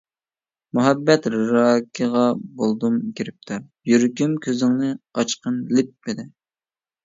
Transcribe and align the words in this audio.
مۇھەببەت 0.77 1.27
راكىغا 1.35 2.23
بولدۇم 2.63 2.97
گىرىپتار، 3.21 3.61
يۈرىكىم 3.93 4.37
كۆزۈڭنى 4.49 4.93
ئاچقىن 4.99 5.65
لىپپىدە. 5.79 6.31